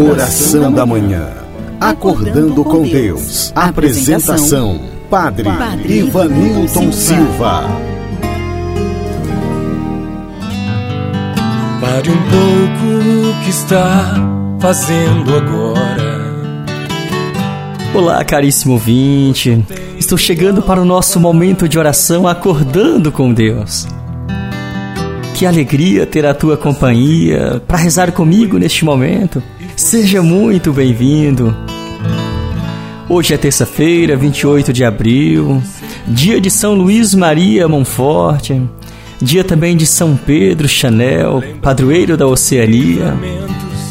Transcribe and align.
Oração 0.00 0.72
da 0.72 0.86
manhã. 0.86 1.28
Acordando 1.78 2.64
com 2.64 2.82
Deus. 2.84 3.52
Apresentação: 3.54 4.80
Padre, 5.10 5.46
Ivanilton 5.84 6.90
Silva. 6.90 7.64
Pare 11.82 12.08
um 12.08 12.22
pouco 12.30 13.28
o 13.28 13.44
que 13.44 13.50
está 13.50 14.14
fazendo 14.58 15.36
agora. 15.36 16.34
Olá, 17.94 18.24
caríssimo 18.24 18.72
ouvinte. 18.72 19.62
Estou 19.98 20.16
chegando 20.16 20.62
para 20.62 20.80
o 20.80 20.84
nosso 20.86 21.20
momento 21.20 21.68
de 21.68 21.78
oração 21.78 22.26
acordando 22.26 23.12
com 23.12 23.34
Deus. 23.34 23.86
Que 25.34 25.44
alegria 25.44 26.06
ter 26.06 26.24
a 26.24 26.32
tua 26.32 26.56
companhia 26.56 27.62
para 27.68 27.76
rezar 27.76 28.12
comigo 28.12 28.56
neste 28.56 28.82
momento. 28.82 29.42
Seja 29.90 30.22
muito 30.22 30.72
bem-vindo. 30.72 31.52
Hoje 33.08 33.34
é 33.34 33.36
terça-feira, 33.36 34.16
28 34.16 34.72
de 34.72 34.84
abril, 34.84 35.60
dia 36.06 36.40
de 36.40 36.48
São 36.48 36.74
Luís 36.76 37.12
Maria 37.12 37.66
Monforte, 37.66 38.62
dia 39.20 39.42
também 39.42 39.76
de 39.76 39.84
São 39.86 40.16
Pedro 40.16 40.68
Chanel, 40.68 41.42
padroeiro 41.60 42.16
da 42.16 42.24
Oceania. 42.24 43.18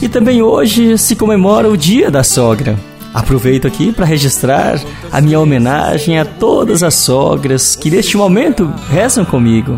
E 0.02 0.08
também 0.08 0.42
hoje 0.42 0.98
se 0.98 1.18
comemora 1.18 1.70
o 1.70 1.76
Dia 1.76 2.10
da 2.10 2.24
Sogra. 2.24 2.80
Aproveito 3.14 3.68
aqui 3.68 3.92
para 3.92 4.06
registrar 4.06 4.80
a 5.12 5.20
minha 5.20 5.38
homenagem 5.38 6.18
a 6.18 6.24
todas 6.24 6.82
as 6.82 6.96
sogras 6.96 7.76
que 7.76 7.92
neste 7.92 8.16
momento 8.16 8.74
rezam 8.90 9.26
comigo. 9.26 9.78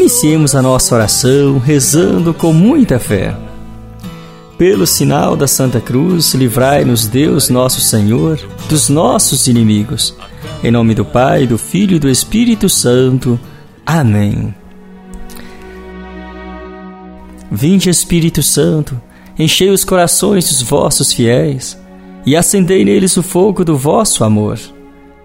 Iniciemos 0.00 0.54
a 0.54 0.62
nossa 0.62 0.94
oração 0.94 1.58
rezando 1.58 2.32
com 2.32 2.54
muita 2.54 2.98
fé. 2.98 3.36
Pelo 4.56 4.86
sinal 4.86 5.36
da 5.36 5.46
Santa 5.46 5.78
Cruz, 5.78 6.32
livrai-nos 6.32 7.06
Deus 7.06 7.50
nosso 7.50 7.82
Senhor 7.82 8.40
dos 8.66 8.88
nossos 8.88 9.46
inimigos. 9.46 10.16
Em 10.64 10.70
nome 10.70 10.94
do 10.94 11.04
Pai, 11.04 11.46
do 11.46 11.58
Filho 11.58 11.96
e 11.96 11.98
do 11.98 12.08
Espírito 12.08 12.66
Santo. 12.66 13.38
Amém. 13.84 14.54
Vinde, 17.52 17.90
Espírito 17.90 18.42
Santo, 18.42 18.98
enchei 19.38 19.68
os 19.68 19.84
corações 19.84 20.48
dos 20.48 20.62
vossos 20.62 21.12
fiéis 21.12 21.78
e 22.24 22.34
acendei 22.34 22.86
neles 22.86 23.18
o 23.18 23.22
fogo 23.22 23.66
do 23.66 23.76
vosso 23.76 24.24
amor. 24.24 24.58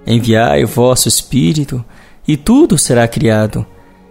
Enviai 0.05 0.65
o 0.65 0.67
vosso 0.67 1.07
Espírito, 1.07 1.81
e 2.27 2.35
tudo 2.35 2.77
será 2.77 3.07
criado 3.07 3.65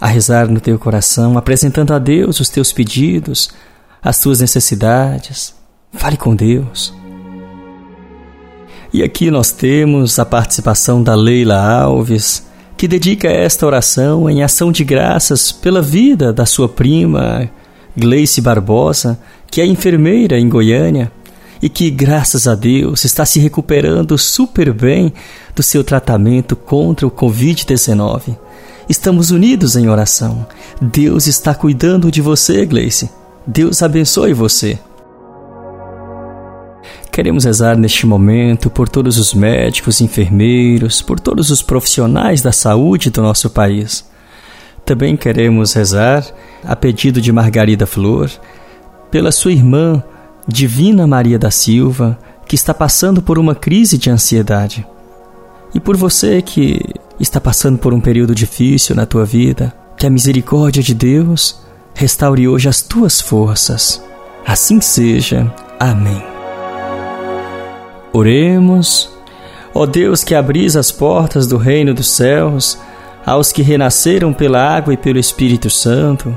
a 0.00 0.06
rezar 0.06 0.48
no 0.48 0.60
teu 0.60 0.78
coração, 0.78 1.38
apresentando 1.38 1.92
a 1.92 1.98
Deus 1.98 2.40
os 2.40 2.48
teus 2.48 2.72
pedidos, 2.72 3.50
as 4.02 4.20
tuas 4.20 4.40
necessidades. 4.40 5.54
Fale 5.92 6.16
com 6.16 6.34
Deus. 6.34 6.94
E 8.92 9.02
aqui 9.02 9.30
nós 9.30 9.50
temos 9.50 10.18
a 10.18 10.24
participação 10.24 11.02
da 11.02 11.14
Leila 11.14 11.56
Alves, 11.56 12.46
que 12.76 12.86
dedica 12.86 13.28
esta 13.28 13.66
oração 13.66 14.28
em 14.28 14.42
ação 14.42 14.70
de 14.70 14.84
graças 14.84 15.50
pela 15.50 15.82
vida 15.82 16.32
da 16.32 16.46
sua 16.46 16.68
prima 16.68 17.50
Gleice 17.96 18.40
Barbosa, 18.40 19.18
que 19.50 19.60
é 19.60 19.66
enfermeira 19.66 20.38
em 20.38 20.48
Goiânia 20.48 21.10
e 21.62 21.68
que, 21.68 21.90
graças 21.90 22.46
a 22.46 22.54
Deus, 22.54 23.04
está 23.04 23.24
se 23.24 23.40
recuperando 23.40 24.16
super 24.18 24.72
bem 24.72 25.12
do 25.54 25.62
seu 25.62 25.82
tratamento 25.82 26.54
contra 26.54 27.06
o 27.06 27.10
Covid-19. 27.10 28.36
Estamos 28.88 29.32
unidos 29.32 29.74
em 29.74 29.88
oração. 29.88 30.46
Deus 30.80 31.26
está 31.26 31.54
cuidando 31.54 32.10
de 32.10 32.20
você, 32.20 32.64
Gleice. 32.64 33.10
Deus 33.44 33.82
abençoe 33.82 34.32
você. 34.32 34.78
Queremos 37.10 37.44
rezar 37.44 37.76
neste 37.76 38.06
momento 38.06 38.70
por 38.70 38.88
todos 38.88 39.18
os 39.18 39.34
médicos, 39.34 40.00
enfermeiros, 40.00 41.02
por 41.02 41.18
todos 41.18 41.50
os 41.50 41.62
profissionais 41.62 42.42
da 42.42 42.52
saúde 42.52 43.10
do 43.10 43.22
nosso 43.22 43.50
país. 43.50 44.04
Também 44.84 45.16
queremos 45.16 45.72
rezar, 45.72 46.24
a 46.62 46.76
pedido 46.76 47.20
de 47.20 47.32
Margarida 47.32 47.86
Flor, 47.86 48.30
pela 49.10 49.32
sua 49.32 49.50
irmã, 49.50 50.02
Divina 50.46 51.08
Maria 51.08 51.40
da 51.40 51.50
Silva, 51.50 52.16
que 52.46 52.54
está 52.54 52.72
passando 52.72 53.20
por 53.20 53.36
uma 53.36 53.54
crise 53.54 53.98
de 53.98 54.10
ansiedade. 54.10 54.86
E 55.74 55.80
por 55.80 55.96
você 55.96 56.40
que 56.40 56.80
está 57.18 57.40
passando 57.40 57.78
por 57.78 57.92
um 57.92 58.00
período 58.00 58.34
difícil 58.34 58.94
na 58.94 59.06
tua 59.06 59.24
vida, 59.24 59.74
que 59.96 60.06
a 60.06 60.10
misericórdia 60.10 60.82
de 60.82 60.94
Deus 60.94 61.60
restaure 61.94 62.46
hoje 62.46 62.68
as 62.68 62.82
tuas 62.82 63.20
forças. 63.20 64.02
Assim 64.46 64.80
seja. 64.80 65.52
Amém. 65.78 66.22
Oremos. 68.12 69.10
Ó 69.74 69.84
Deus 69.84 70.24
que 70.24 70.34
abris 70.34 70.76
as 70.76 70.90
portas 70.90 71.46
do 71.46 71.56
reino 71.56 71.92
dos 71.92 72.08
céus 72.08 72.78
aos 73.26 73.50
que 73.50 73.60
renasceram 73.60 74.32
pela 74.32 74.62
água 74.62 74.94
e 74.94 74.96
pelo 74.96 75.18
Espírito 75.18 75.68
Santo, 75.68 76.36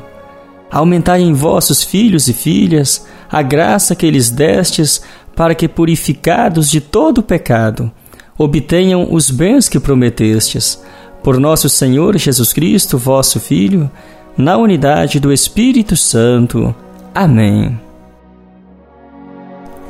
aumentai 0.71 1.21
em 1.21 1.33
vossos 1.33 1.83
filhos 1.83 2.27
e 2.27 2.33
filhas 2.33 3.05
a 3.31 3.43
graça 3.43 3.95
que 3.95 4.09
lhes 4.09 4.31
destes 4.31 5.01
para 5.35 5.53
que, 5.53 5.67
purificados 5.67 6.69
de 6.69 6.81
todo 6.81 7.19
o 7.19 7.23
pecado, 7.23 7.91
obtenham 8.39 9.13
os 9.13 9.29
bens 9.29 9.67
que 9.67 9.79
prometestes, 9.79 10.81
por 11.21 11.37
nosso 11.37 11.67
Senhor 11.67 12.17
Jesus 12.17 12.53
Cristo, 12.53 12.97
vosso 12.97 13.37
Filho, 13.37 13.91
na 14.37 14.57
unidade 14.57 15.19
do 15.19 15.33
Espírito 15.33 15.97
Santo. 15.97 16.73
Amém. 17.13 17.77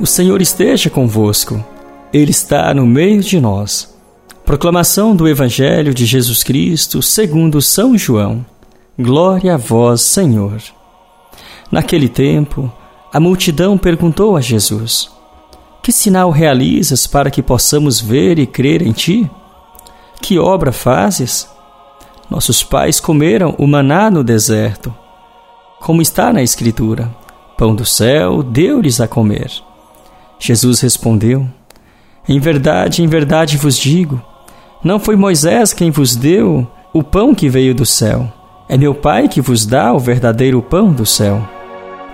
O 0.00 0.06
Senhor 0.06 0.42
esteja 0.42 0.90
convosco, 0.90 1.64
Ele 2.12 2.32
está 2.32 2.74
no 2.74 2.84
meio 2.84 3.20
de 3.22 3.40
nós. 3.40 3.94
Proclamação 4.44 5.14
do 5.14 5.28
Evangelho 5.28 5.94
de 5.94 6.04
Jesus 6.04 6.42
Cristo 6.42 7.00
segundo 7.00 7.62
São 7.62 7.96
João. 7.96 8.44
Glória 8.98 9.54
a 9.54 9.56
vós, 9.56 10.00
Senhor. 10.00 10.60
Naquele 11.70 12.08
tempo, 12.08 12.72
a 13.12 13.20
multidão 13.20 13.78
perguntou 13.78 14.36
a 14.36 14.40
Jesus: 14.40 15.08
que 15.82 15.92
sinal 15.92 16.30
realizas 16.30 17.06
para 17.06 17.30
que 17.30 17.42
possamos 17.42 18.00
ver 18.00 18.38
e 18.38 18.46
crer 18.46 18.82
em 18.82 18.92
ti? 18.92 19.30
Que 20.20 20.38
obra 20.38 20.72
fazes? 20.72 21.48
Nossos 22.28 22.62
pais 22.62 23.00
comeram 23.00 23.54
o 23.58 23.66
maná 23.66 24.10
no 24.10 24.22
deserto. 24.22 24.94
Como 25.80 26.02
está 26.02 26.32
na 26.32 26.42
Escritura: 26.42 27.10
Pão 27.56 27.74
do 27.74 27.86
céu 27.86 28.42
deu-lhes 28.42 29.00
a 29.00 29.08
comer. 29.08 29.50
Jesus 30.38 30.80
respondeu: 30.80 31.48
Em 32.28 32.38
verdade, 32.38 33.02
em 33.02 33.06
verdade 33.06 33.56
vos 33.56 33.78
digo: 33.78 34.22
não 34.84 35.00
foi 35.00 35.16
Moisés 35.16 35.72
quem 35.72 35.90
vos 35.90 36.14
deu 36.14 36.66
o 36.92 37.02
pão 37.02 37.34
que 37.34 37.48
veio 37.48 37.74
do 37.74 37.86
céu. 37.86 38.30
É 38.68 38.76
meu 38.76 38.94
Pai 38.94 39.28
que 39.28 39.40
vos 39.40 39.64
dá 39.64 39.92
o 39.92 39.98
verdadeiro 39.98 40.62
pão 40.62 40.92
do 40.92 41.04
céu 41.06 41.59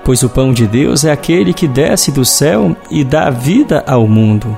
pois 0.07 0.23
o 0.23 0.29
pão 0.29 0.53
de 0.53 0.69
Deus 0.69 1.05
é 1.05 1.11
aquele 1.11 1.53
que 1.53 1.67
desce 1.67 2.13
do 2.13 2.25
céu 2.25 2.77
e 2.89 3.03
dá 3.03 3.29
vida 3.29 3.83
ao 3.89 4.07
mundo. 4.07 4.57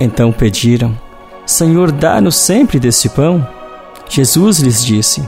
Então 0.00 0.32
pediram: 0.32 0.98
Senhor, 1.46 1.92
dá-nos 1.92 2.34
sempre 2.34 2.80
desse 2.80 3.08
pão. 3.10 3.46
Jesus 4.08 4.58
lhes 4.58 4.84
disse: 4.84 5.22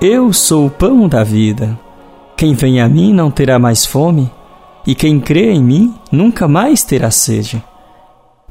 Eu 0.00 0.32
sou 0.32 0.66
o 0.66 0.70
pão 0.70 1.08
da 1.08 1.22
vida. 1.22 1.78
Quem 2.36 2.54
vem 2.54 2.80
a 2.80 2.88
mim 2.88 3.14
não 3.14 3.30
terá 3.30 3.56
mais 3.56 3.86
fome, 3.86 4.28
e 4.84 4.96
quem 4.96 5.20
crê 5.20 5.52
em 5.52 5.62
mim 5.62 5.94
nunca 6.10 6.48
mais 6.48 6.82
terá 6.82 7.12
sede. 7.12 7.62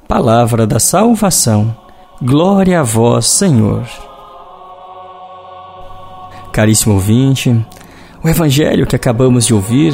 Palavra 0.08 0.66
da 0.66 0.80
salvação. 0.80 1.76
Glória 2.22 2.80
a 2.80 2.84
vós, 2.84 3.28
Senhor. 3.28 3.84
Caríssimo 6.54 6.94
ouvinte, 6.94 7.54
o 8.24 8.30
evangelho 8.30 8.88
que 8.88 8.96
acabamos 8.96 9.46
de 9.46 9.54
ouvir 9.54 9.94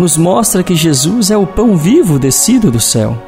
nos 0.00 0.16
mostra 0.16 0.62
que 0.62 0.74
Jesus 0.74 1.30
é 1.30 1.36
o 1.36 1.46
pão 1.46 1.76
vivo 1.76 2.18
descido 2.18 2.70
do 2.70 2.80
céu, 2.80 3.22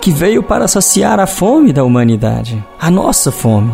que 0.00 0.10
veio 0.10 0.42
para 0.42 0.66
saciar 0.66 1.20
a 1.20 1.26
fome 1.26 1.70
da 1.70 1.84
humanidade, 1.84 2.64
a 2.80 2.90
nossa 2.90 3.30
fome. 3.30 3.72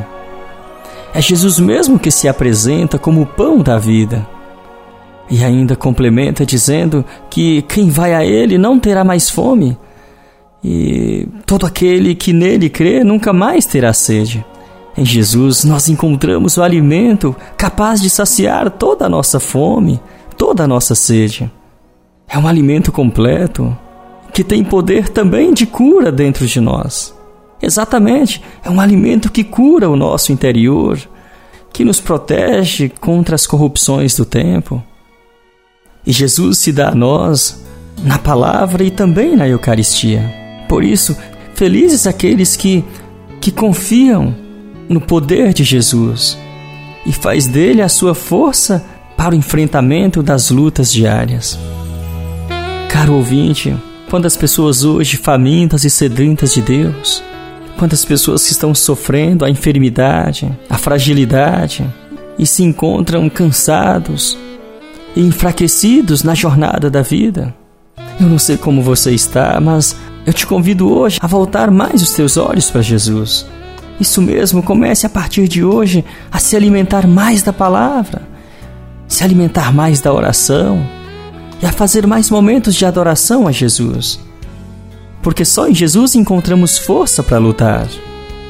É 1.14 1.22
Jesus 1.22 1.60
mesmo 1.60 1.96
que 1.96 2.10
se 2.10 2.26
apresenta 2.26 2.98
como 2.98 3.22
o 3.22 3.26
pão 3.26 3.58
da 3.58 3.78
vida. 3.78 4.26
E 5.30 5.44
ainda 5.44 5.76
complementa 5.76 6.44
dizendo 6.44 7.04
que 7.30 7.62
quem 7.62 7.88
vai 7.88 8.14
a 8.14 8.24
Ele 8.24 8.58
não 8.58 8.80
terá 8.80 9.04
mais 9.04 9.30
fome, 9.30 9.78
E 10.62 11.26
todo 11.46 11.64
aquele 11.64 12.14
que 12.14 12.32
nele 12.32 12.68
crê 12.68 13.02
nunca 13.02 13.32
mais 13.32 13.64
terá 13.64 13.92
sede. 13.92 14.44
Em 14.96 15.04
Jesus 15.04 15.64
nós 15.64 15.88
encontramos 15.88 16.56
o 16.56 16.62
alimento 16.62 17.34
capaz 17.56 18.02
de 18.02 18.10
saciar 18.10 18.70
toda 18.70 19.06
a 19.06 19.08
nossa 19.08 19.38
fome, 19.38 20.00
toda 20.36 20.64
a 20.64 20.66
nossa 20.66 20.94
sede. 20.94 21.50
É 22.32 22.38
um 22.38 22.46
alimento 22.46 22.92
completo 22.92 23.76
que 24.32 24.44
tem 24.44 24.62
poder 24.62 25.08
também 25.08 25.52
de 25.52 25.66
cura 25.66 26.12
dentro 26.12 26.46
de 26.46 26.60
nós. 26.60 27.12
Exatamente, 27.60 28.40
é 28.64 28.70
um 28.70 28.80
alimento 28.80 29.32
que 29.32 29.42
cura 29.42 29.90
o 29.90 29.96
nosso 29.96 30.32
interior, 30.32 30.98
que 31.72 31.84
nos 31.84 32.00
protege 32.00 32.88
contra 32.88 33.34
as 33.34 33.48
corrupções 33.48 34.14
do 34.14 34.24
tempo. 34.24 34.80
E 36.06 36.12
Jesus 36.12 36.58
se 36.58 36.72
dá 36.72 36.90
a 36.90 36.94
nós 36.94 37.64
na 38.02 38.18
palavra 38.18 38.84
e 38.84 38.90
também 38.90 39.36
na 39.36 39.48
Eucaristia. 39.48 40.32
Por 40.68 40.84
isso, 40.84 41.16
felizes 41.54 42.06
aqueles 42.06 42.56
que, 42.56 42.84
que 43.40 43.50
confiam 43.50 44.34
no 44.88 45.00
poder 45.00 45.52
de 45.52 45.64
Jesus 45.64 46.38
e 47.04 47.12
faz 47.12 47.48
dele 47.48 47.82
a 47.82 47.88
sua 47.88 48.14
força 48.14 48.84
para 49.16 49.34
o 49.34 49.38
enfrentamento 49.38 50.22
das 50.22 50.50
lutas 50.50 50.92
diárias. 50.92 51.58
Caro 52.90 53.14
ouvinte, 53.14 53.72
quantas 54.10 54.36
pessoas 54.36 54.82
hoje 54.84 55.16
famintas 55.16 55.84
e 55.84 55.90
sedentas 55.90 56.52
de 56.52 56.60
Deus, 56.60 57.22
quantas 57.78 58.04
pessoas 58.04 58.44
que 58.44 58.50
estão 58.50 58.74
sofrendo 58.74 59.44
a 59.44 59.48
enfermidade, 59.48 60.50
a 60.68 60.76
fragilidade 60.76 61.88
e 62.36 62.44
se 62.44 62.64
encontram 62.64 63.30
cansados 63.30 64.36
e 65.14 65.20
enfraquecidos 65.20 66.24
na 66.24 66.34
jornada 66.34 66.90
da 66.90 67.00
vida. 67.00 67.54
Eu 68.18 68.26
não 68.26 68.40
sei 68.40 68.56
como 68.56 68.82
você 68.82 69.12
está, 69.12 69.60
mas 69.60 69.94
eu 70.26 70.32
te 70.32 70.44
convido 70.44 70.92
hoje 70.92 71.20
a 71.22 71.28
voltar 71.28 71.70
mais 71.70 72.02
os 72.02 72.10
teus 72.10 72.36
olhos 72.36 72.72
para 72.72 72.82
Jesus. 72.82 73.46
Isso 74.00 74.20
mesmo, 74.20 74.64
comece 74.64 75.06
a 75.06 75.08
partir 75.08 75.46
de 75.46 75.62
hoje 75.62 76.04
a 76.30 76.40
se 76.40 76.56
alimentar 76.56 77.06
mais 77.06 77.40
da 77.40 77.52
palavra, 77.52 78.22
se 79.06 79.22
alimentar 79.22 79.72
mais 79.72 80.00
da 80.00 80.12
oração 80.12 80.99
e 81.62 81.66
a 81.66 81.72
fazer 81.72 82.06
mais 82.06 82.30
momentos 82.30 82.74
de 82.74 82.84
adoração 82.84 83.46
a 83.46 83.52
Jesus. 83.52 84.20
Porque 85.22 85.44
só 85.44 85.68
em 85.68 85.74
Jesus 85.74 86.14
encontramos 86.14 86.78
força 86.78 87.22
para 87.22 87.38
lutar. 87.38 87.86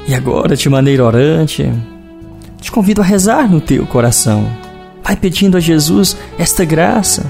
E 0.07 0.15
agora, 0.15 0.57
de 0.57 0.69
maneira 0.69 1.05
orante, 1.05 1.71
te 2.61 2.71
convido 2.71 3.01
a 3.01 3.05
rezar 3.05 3.51
no 3.51 3.61
teu 3.61 3.85
coração. 3.87 4.49
Vai 5.03 5.17
pedindo 5.17 5.57
a 5.57 5.61
Jesus 5.61 6.17
esta 6.39 6.65
graça 6.65 7.27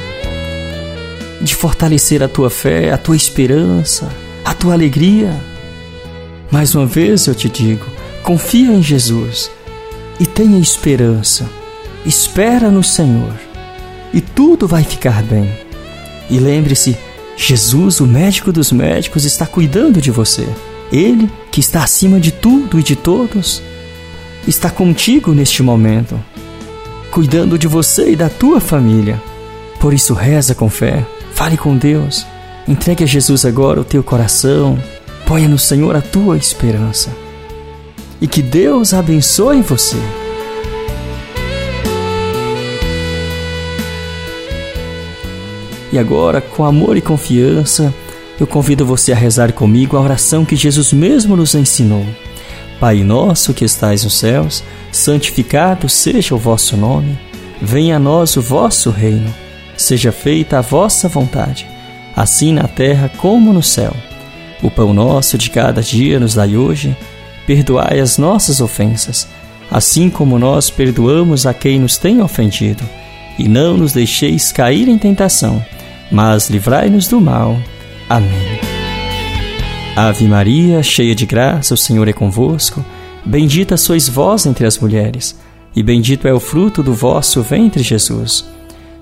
de 1.40 1.54
fortalecer 1.54 2.22
a 2.22 2.28
tua 2.28 2.50
fé, 2.50 2.92
a 2.92 2.98
tua 2.98 3.16
esperança, 3.16 4.08
a 4.44 4.52
tua 4.52 4.74
alegria. 4.74 5.34
Mais 6.50 6.74
uma 6.74 6.84
vez 6.84 7.26
eu 7.26 7.34
te 7.34 7.48
digo: 7.48 7.86
confia 8.22 8.72
em 8.72 8.82
Jesus 8.82 9.50
e 10.18 10.26
tenha 10.26 10.58
esperança. 10.58 11.48
Espera 12.04 12.70
no 12.70 12.82
Senhor 12.82 13.32
e 14.12 14.20
tudo 14.20 14.66
vai 14.66 14.82
ficar 14.82 15.22
bem. 15.22 15.69
E 16.30 16.38
lembre-se: 16.38 16.96
Jesus, 17.36 18.00
o 18.00 18.06
médico 18.06 18.52
dos 18.52 18.70
médicos, 18.70 19.24
está 19.24 19.46
cuidando 19.46 20.00
de 20.00 20.10
você. 20.10 20.48
Ele, 20.92 21.30
que 21.50 21.60
está 21.60 21.82
acima 21.82 22.20
de 22.20 22.30
tudo 22.30 22.78
e 22.78 22.82
de 22.82 22.96
todos, 22.96 23.62
está 24.46 24.70
contigo 24.70 25.32
neste 25.32 25.62
momento, 25.62 26.18
cuidando 27.10 27.58
de 27.58 27.66
você 27.66 28.12
e 28.12 28.16
da 28.16 28.28
tua 28.28 28.60
família. 28.60 29.20
Por 29.78 29.92
isso, 29.92 30.14
reza 30.14 30.54
com 30.54 30.68
fé, 30.68 31.04
fale 31.32 31.56
com 31.56 31.76
Deus, 31.76 32.26
entregue 32.66 33.04
a 33.04 33.06
Jesus 33.06 33.44
agora 33.44 33.80
o 33.80 33.84
teu 33.84 34.02
coração, 34.02 34.78
ponha 35.26 35.48
no 35.48 35.58
Senhor 35.58 35.94
a 35.96 36.02
tua 36.02 36.36
esperança. 36.36 37.10
E 38.20 38.26
que 38.26 38.42
Deus 38.42 38.92
abençoe 38.92 39.62
você. 39.62 39.96
E 45.92 45.98
agora, 45.98 46.40
com 46.40 46.64
amor 46.64 46.96
e 46.96 47.00
confiança, 47.00 47.92
eu 48.38 48.46
convido 48.46 48.86
você 48.86 49.12
a 49.12 49.16
rezar 49.16 49.52
comigo 49.52 49.96
a 49.96 50.00
oração 50.00 50.44
que 50.44 50.56
Jesus 50.56 50.92
mesmo 50.92 51.36
nos 51.36 51.54
ensinou. 51.54 52.06
Pai 52.78 53.02
nosso 53.04 53.52
que 53.52 53.64
estais 53.64 54.04
nos 54.04 54.18
céus, 54.18 54.64
santificado 54.90 55.88
seja 55.88 56.34
o 56.34 56.38
vosso 56.38 56.76
nome. 56.76 57.18
Venha 57.60 57.96
a 57.96 57.98
nós 57.98 58.36
o 58.36 58.40
vosso 58.40 58.88
reino. 58.90 59.34
Seja 59.76 60.12
feita 60.12 60.58
a 60.58 60.62
vossa 60.62 61.08
vontade, 61.08 61.66
assim 62.16 62.52
na 62.52 62.66
terra 62.68 63.10
como 63.18 63.52
no 63.52 63.62
céu. 63.62 63.94
O 64.62 64.70
pão 64.70 64.94
nosso 64.94 65.36
de 65.36 65.50
cada 65.50 65.82
dia 65.82 66.20
nos 66.20 66.34
dai 66.34 66.56
hoje. 66.56 66.96
Perdoai 67.46 67.98
as 67.98 68.16
nossas 68.16 68.60
ofensas, 68.60 69.26
assim 69.70 70.08
como 70.08 70.38
nós 70.38 70.70
perdoamos 70.70 71.46
a 71.46 71.52
quem 71.52 71.78
nos 71.78 71.98
tem 71.98 72.22
ofendido. 72.22 72.84
E 73.38 73.48
não 73.48 73.76
nos 73.76 73.92
deixeis 73.92 74.52
cair 74.52 74.88
em 74.88 74.98
tentação, 74.98 75.64
mas 76.10 76.50
livrai-nos 76.50 77.06
do 77.06 77.20
mal. 77.20 77.56
Amém. 78.08 78.60
Ave 79.96 80.26
Maria, 80.26 80.82
cheia 80.82 81.14
de 81.14 81.26
graça, 81.26 81.74
o 81.74 81.76
Senhor 81.76 82.08
é 82.08 82.12
convosco. 82.12 82.84
Bendita 83.24 83.76
sois 83.76 84.08
vós 84.08 84.46
entre 84.46 84.66
as 84.66 84.78
mulheres, 84.78 85.38
e 85.76 85.82
bendito 85.82 86.26
é 86.26 86.32
o 86.32 86.40
fruto 86.40 86.82
do 86.82 86.94
vosso 86.94 87.42
ventre, 87.42 87.82
Jesus. 87.82 88.44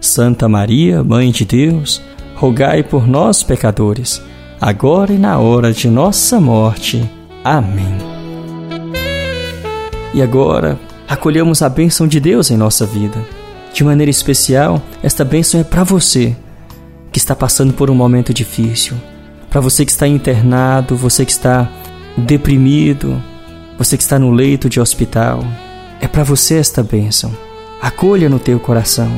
Santa 0.01 0.49
Maria, 0.49 1.03
Mãe 1.05 1.31
de 1.31 1.45
Deus, 1.45 2.03
rogai 2.35 2.83
por 2.83 3.07
nós, 3.07 3.43
pecadores, 3.43 4.21
agora 4.61 5.13
e 5.13 5.19
na 5.19 5.39
hora 5.39 5.73
de 5.73 5.89
nossa 5.89 6.41
morte. 6.41 7.09
Amém. 7.45 7.97
E 10.13 10.21
agora, 10.21 10.79
acolhemos 11.09 11.63
a 11.63 11.69
bênção 11.69 12.09
de 12.09 12.19
Deus 12.19 12.51
em 12.51 12.57
nossa 12.57 12.85
vida. 12.85 13.25
De 13.73 13.85
maneira 13.85 14.11
especial, 14.11 14.83
esta 15.03 15.25
bênção 15.25 15.61
é 15.61 15.65
para 15.65 15.85
você 15.85 16.35
que 17.19 17.23
está 17.25 17.35
passando 17.35 17.73
por 17.73 17.91
um 17.91 17.95
momento 17.95 18.33
difícil 18.33 18.97
para 19.51 19.61
você 19.61 19.85
que 19.85 19.91
está 19.91 20.07
internado, 20.07 20.97
você 20.97 21.25
que 21.25 21.33
está 21.33 21.69
deprimido, 22.17 23.21
você 23.77 23.97
que 23.97 24.03
está 24.03 24.19
no 24.19 24.31
leito 24.31 24.69
de 24.69 24.81
hospital. 24.81 25.43
É 26.01 26.07
para 26.07 26.23
você 26.23 26.57
esta 26.57 26.83
bênção. 26.83 27.35
Acolha 27.81 28.29
no 28.29 28.39
teu 28.39 28.61
coração. 28.61 29.11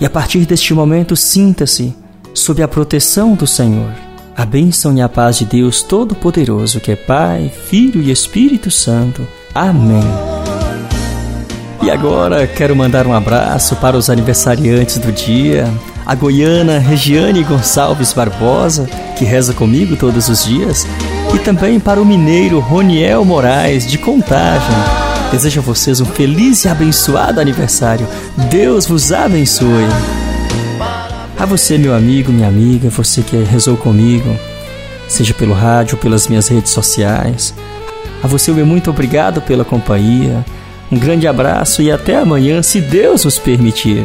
E 0.00 0.04
a 0.04 0.10
partir 0.10 0.44
deste 0.44 0.74
momento, 0.74 1.14
sinta-se 1.14 1.94
sob 2.34 2.62
a 2.62 2.68
proteção 2.68 3.34
do 3.34 3.46
Senhor. 3.46 3.90
A 4.36 4.44
bênção 4.44 4.94
e 4.96 5.00
a 5.00 5.08
paz 5.08 5.38
de 5.38 5.44
Deus 5.44 5.82
Todo-Poderoso, 5.82 6.80
que 6.80 6.90
é 6.90 6.96
Pai, 6.96 7.50
Filho 7.68 8.02
e 8.02 8.10
Espírito 8.10 8.70
Santo. 8.70 9.26
Amém. 9.54 10.02
E 11.80 11.90
agora 11.90 12.46
quero 12.46 12.74
mandar 12.74 13.06
um 13.06 13.14
abraço 13.14 13.76
para 13.76 13.96
os 13.96 14.10
aniversariantes 14.10 14.98
do 14.98 15.12
dia 15.12 15.72
a 16.06 16.14
goiana 16.14 16.78
Regiane 16.78 17.42
Gonçalves 17.42 18.12
Barbosa, 18.12 18.88
que 19.16 19.24
reza 19.24 19.54
comigo 19.54 19.96
todos 19.96 20.28
os 20.28 20.44
dias, 20.44 20.86
e 21.34 21.38
também 21.38 21.80
para 21.80 22.00
o 22.00 22.04
mineiro 22.04 22.60
Roniel 22.60 23.24
Moraes, 23.24 23.86
de 23.86 23.96
Contagem. 23.96 24.76
Desejo 25.30 25.60
a 25.60 25.62
vocês 25.62 26.00
um 26.00 26.04
feliz 26.04 26.64
e 26.64 26.68
abençoado 26.68 27.40
aniversário. 27.40 28.06
Deus 28.50 28.86
vos 28.86 29.12
abençoe. 29.12 29.88
A 31.38 31.46
você, 31.46 31.76
meu 31.76 31.94
amigo, 31.94 32.30
minha 32.30 32.48
amiga, 32.48 32.88
você 32.88 33.22
que 33.22 33.36
rezou 33.36 33.76
comigo, 33.76 34.36
seja 35.08 35.34
pelo 35.34 35.54
rádio 35.54 35.96
pelas 35.98 36.28
minhas 36.28 36.48
redes 36.48 36.72
sociais. 36.72 37.54
A 38.22 38.28
você, 38.28 38.52
meu 38.52 38.64
muito 38.64 38.90
obrigado 38.90 39.40
pela 39.42 39.64
companhia. 39.64 40.44
Um 40.92 40.98
grande 40.98 41.26
abraço 41.26 41.82
e 41.82 41.90
até 41.90 42.16
amanhã, 42.16 42.62
se 42.62 42.80
Deus 42.80 43.24
nos 43.24 43.38
permitir. 43.38 44.04